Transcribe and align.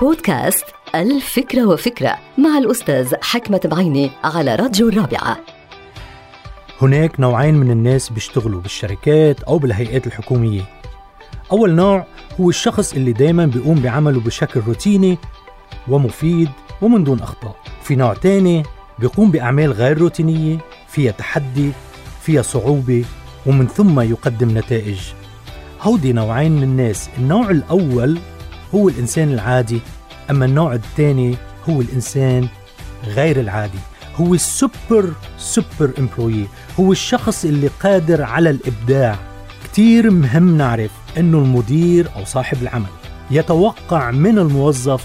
بودكاست 0.00 0.64
الفكرة 0.94 1.66
وفكرة 1.66 2.18
مع 2.38 2.58
الأستاذ 2.58 3.14
حكمة 3.22 3.60
بعيني 3.64 4.10
على 4.24 4.54
راديو 4.54 4.88
الرابعة. 4.88 5.36
هناك 6.82 7.20
نوعين 7.20 7.54
من 7.54 7.70
الناس 7.70 8.08
بيشتغلوا 8.08 8.60
بالشركات 8.60 9.42
أو 9.42 9.58
بالهيئات 9.58 10.06
الحكومية. 10.06 10.62
أول 11.52 11.74
نوع 11.74 12.06
هو 12.40 12.48
الشخص 12.48 12.92
اللي 12.92 13.12
دايما 13.12 13.46
بيقوم 13.46 13.80
بعمله 13.80 14.20
بشكل 14.20 14.60
روتيني 14.60 15.18
ومفيد 15.88 16.50
ومن 16.82 17.04
دون 17.04 17.20
أخطاء. 17.20 17.56
في 17.82 17.96
نوع 17.96 18.14
تاني 18.14 18.62
بيقوم 18.98 19.30
بأعمال 19.30 19.72
غير 19.72 19.98
روتينية 19.98 20.58
فيها 20.88 21.12
تحدي 21.12 21.72
فيها 22.20 22.42
صعوبة 22.42 23.04
ومن 23.46 23.66
ثم 23.66 24.00
يقدم 24.00 24.58
نتائج. 24.58 25.00
هودي 25.80 26.12
نوعين 26.12 26.56
من 26.56 26.62
الناس. 26.62 27.08
النوع 27.18 27.50
الأول 27.50 28.18
هو 28.74 28.88
الإنسان 28.88 29.32
العادي 29.32 29.80
أما 30.30 30.44
النوع 30.44 30.74
الثاني 30.74 31.36
هو 31.70 31.80
الإنسان 31.80 32.48
غير 33.04 33.40
العادي. 33.40 33.78
هو 34.16 34.34
ال 34.34 34.47
super 34.47 35.12
super 35.38 35.90
employee 35.98 36.46
هو 36.80 36.92
الشخص 36.92 37.44
اللي 37.44 37.70
قادر 37.82 38.22
على 38.22 38.50
الإبداع. 38.50 39.18
كتير 39.64 40.10
مهم 40.10 40.56
نعرف 40.56 40.90
أنه 41.18 41.38
المدير 41.38 42.08
أو 42.16 42.24
صاحب 42.24 42.62
العمل 42.62 42.86
يتوقع 43.30 44.10
من 44.10 44.38
الموظف 44.38 45.04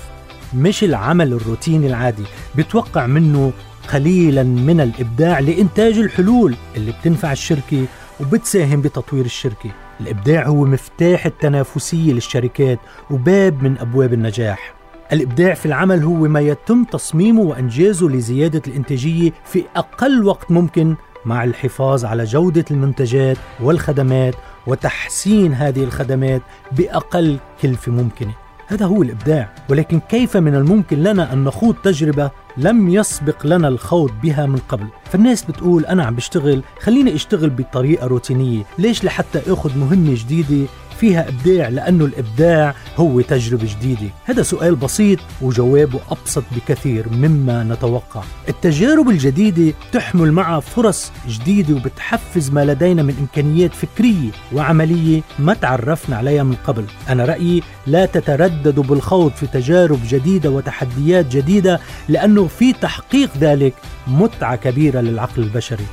مش 0.55 0.83
العمل 0.83 1.33
الروتيني 1.33 1.87
العادي 1.87 2.23
بيتوقع 2.55 3.05
منه 3.07 3.51
قليلا 3.93 4.43
من 4.43 4.81
الإبداع 4.81 5.39
لإنتاج 5.39 5.97
الحلول 5.97 6.55
اللي 6.75 6.91
بتنفع 6.91 7.31
الشركة 7.31 7.85
وبتساهم 8.19 8.81
بتطوير 8.81 9.25
الشركة. 9.25 9.69
الإبداع 10.01 10.47
هو 10.47 10.65
مفتاح 10.65 11.25
التنافسية 11.25 12.13
للشركات 12.13 12.79
وباب 13.11 13.63
من 13.63 13.77
أبواب 13.77 14.13
النجاح. 14.13 14.73
الإبداع 15.13 15.53
في 15.53 15.65
العمل 15.65 16.03
هو 16.03 16.15
ما 16.15 16.39
يتم 16.39 16.83
تصميمه 16.83 17.41
وإنجازه 17.41 18.09
لزيادة 18.09 18.61
الإنتاجية 18.67 19.31
في 19.45 19.63
أقل 19.75 20.25
وقت 20.25 20.51
ممكن 20.51 20.95
مع 21.25 21.43
الحفاظ 21.43 22.05
على 22.05 22.23
جودة 22.23 22.65
المنتجات 22.71 23.37
والخدمات 23.59 24.35
وتحسين 24.67 25.53
هذه 25.53 25.83
الخدمات 25.83 26.41
بأقل 26.71 27.37
كلفة 27.61 27.91
ممكنة. 27.91 28.33
هذا 28.69 28.85
هو 28.85 29.01
الإبداع 29.01 29.49
ولكن 29.69 29.99
كيف 29.99 30.37
من 30.37 30.55
الممكن 30.55 31.03
لنا 31.03 31.33
أن 31.33 31.43
نخوض 31.43 31.75
تجربة 31.83 32.31
لم 32.57 32.89
يسبق 32.89 33.45
لنا 33.45 33.67
الخوض 33.67 34.11
بها 34.23 34.45
من 34.45 34.59
قبل؟ 34.69 34.87
فالناس 35.11 35.43
بتقول 35.43 35.85
أنا 35.85 36.03
عم 36.03 36.15
بشتغل 36.15 36.63
خليني 36.79 37.15
أشتغل 37.15 37.49
بطريقة 37.49 38.07
روتينية 38.07 38.63
ليش 38.79 39.03
لحتى 39.03 39.41
أخذ 39.47 39.77
مهمة 39.77 40.15
جديدة 40.15 40.67
فيها 40.99 41.29
إبداع 41.29 41.69
لأنه 41.69 42.05
الإبداع 42.05 42.75
هو 42.97 43.21
تجربة 43.21 43.67
جديدة. 43.79 44.09
هذا 44.25 44.43
سؤال 44.43 44.75
بسيط 44.75 45.19
وجوابه 45.41 45.99
أبسط 46.11 46.43
بكثير 46.51 47.09
مما 47.09 47.63
نتوقع. 47.63 48.23
التجارب 48.49 49.09
الجديدة 49.09 49.73
تحمل 49.91 50.31
معها 50.31 50.59
فرص 50.59 51.11
جديدة 51.27 51.75
وبتحفز 51.75 52.49
ما 52.49 52.65
لدينا 52.65 53.03
من 53.03 53.15
إمكانيات 53.19 53.73
فكرية 53.73 54.29
وعملية 54.53 55.21
ما 55.39 55.53
تعرفنا 55.53 56.17
عليها 56.17 56.43
من 56.43 56.55
قبل. 56.67 56.85
أنا 57.09 57.25
رأيي 57.25 57.63
لا 57.87 58.05
تترددوا 58.05 58.83
بالخوض 58.83 59.31
في 59.31 59.47
تجارب 59.47 59.99
جديدة 60.07 60.49
وتحديات 60.49 61.27
جديدة 61.35 61.79
لأنه 62.09 62.47
في 62.47 62.73
تحقيق 62.73 63.29
ذلك 63.37 63.73
متعة 64.07 64.55
كبيرة 64.55 65.01
للعقل 65.01 65.43
البشري. 65.43 65.85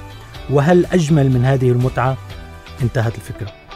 وهل 0.51 0.87
أجمل 0.87 1.31
من 1.31 1.45
هذه 1.45 1.71
المتعة؟ 1.71 2.17
انتهت 2.83 3.15
الفكرة. 3.15 3.66